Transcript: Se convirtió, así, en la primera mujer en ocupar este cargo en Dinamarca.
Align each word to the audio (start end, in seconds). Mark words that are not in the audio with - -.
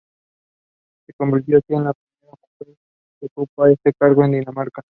Se 1.05 1.13
convirtió, 1.13 1.57
así, 1.59 1.73
en 1.75 1.83
la 1.83 1.93
primera 1.93 2.35
mujer 2.49 2.75
en 3.21 3.29
ocupar 3.35 3.69
este 3.69 3.93
cargo 3.93 4.25
en 4.25 4.31
Dinamarca. 4.31 4.81